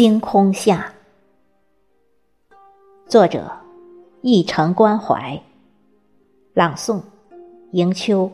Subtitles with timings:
[0.00, 0.94] 星空下，
[3.06, 3.52] 作者：
[4.22, 5.38] 一城关怀，
[6.54, 7.02] 朗诵：
[7.72, 8.32] 迎秋。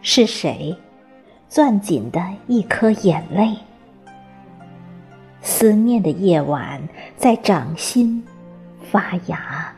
[0.00, 0.74] 是谁
[1.46, 3.54] 攥紧的一颗眼泪？
[5.42, 8.22] 思念的夜晚，在掌心
[8.90, 9.74] 发芽，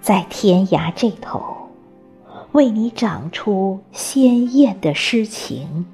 [0.00, 1.68] 在天涯这头，
[2.52, 5.86] 为你长出鲜艳的诗情。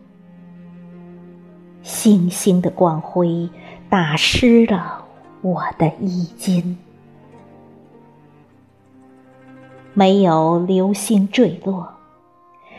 [1.83, 3.49] 星星的光辉
[3.89, 5.05] 打湿了
[5.41, 6.77] 我的衣襟，
[9.95, 11.89] 没有流星坠落，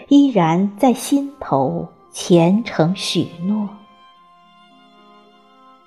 [0.10, 3.70] 依然在心头虔诚许诺。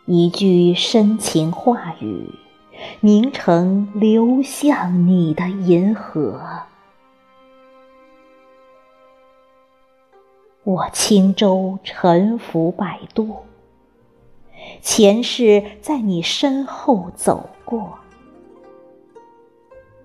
[0.04, 2.28] 一句深情话语，
[3.00, 6.40] 凝成流向你的银河。
[10.64, 13.36] 我轻舟沉浮摆渡，
[14.80, 17.98] 前世在你身后走过，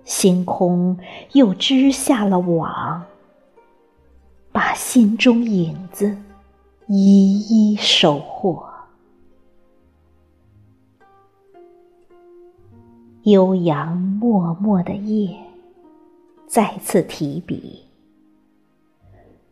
[0.04, 1.00] 星空
[1.32, 3.04] 又织下了网，
[4.52, 6.16] 把心中影子
[6.86, 8.64] 一一收获。
[13.28, 15.38] 悠扬默默的夜，
[16.48, 17.84] 再次提笔，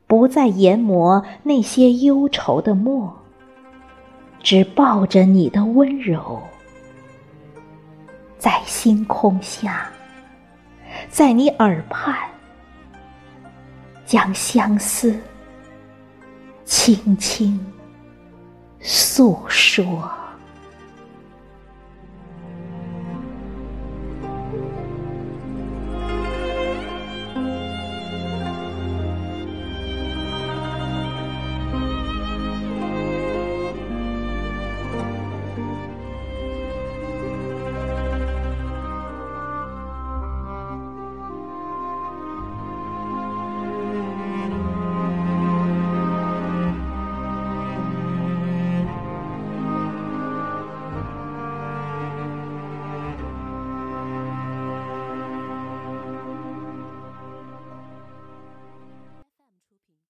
[0.07, 3.13] 不再研磨那些忧愁的墨，
[4.41, 6.41] 只抱着你的温柔，
[8.37, 9.91] 在星空下，
[11.09, 12.17] 在你耳畔，
[14.05, 15.19] 将相思
[16.63, 17.59] 轻轻
[18.79, 20.09] 诉说。